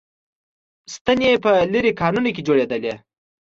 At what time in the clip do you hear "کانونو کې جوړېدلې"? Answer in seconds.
2.01-2.93